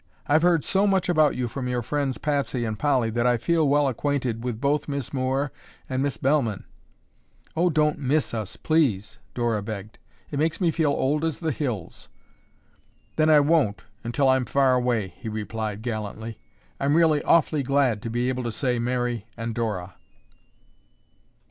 [0.25, 3.69] "I've heard so much about you from your friends Patsy and Polly that I feel
[3.69, 5.51] well acquainted with both Miss Moore
[5.87, 6.65] and Miss Bellman."
[7.55, 9.99] "Oh, don't 'Miss' us, please!" Dora begged.
[10.31, 12.09] "It makes me feel old as the hills."
[13.15, 16.39] "Then I won't until I'm far away," he replied gallantly.
[16.79, 19.97] "I'm really awfully glad to be able to say Mary and Dora."